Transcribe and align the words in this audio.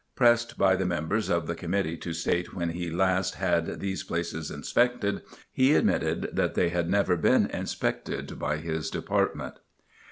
Pressed 0.15 0.57
by 0.57 0.75
members 0.77 1.29
of 1.29 1.45
the 1.45 1.53
committee 1.53 1.95
to 1.95 2.11
state 2.11 2.55
when 2.55 2.69
he 2.71 2.89
last 2.89 3.35
had 3.35 3.79
these 3.79 4.01
places 4.01 4.49
inspected, 4.49 5.21
he 5.53 5.75
admitted 5.75 6.27
that 6.33 6.55
they 6.55 6.69
had 6.69 6.89
never 6.89 7.15
been 7.15 7.45
inspected 7.51 8.39
by 8.39 8.57
his 8.57 8.89
Department. 8.89 9.57